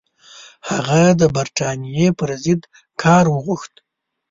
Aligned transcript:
هغه 0.69 1.01
د 1.19 1.21
برټانیې 1.35 2.07
پر 2.19 2.29
ضد 2.43 2.61
کار 3.01 3.25
وغوښت. 3.29 3.73